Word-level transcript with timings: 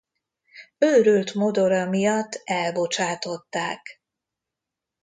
Őrült 0.77 1.33
modora 1.33 1.85
miatt 1.89 2.41
elbocsátották. 2.43 4.01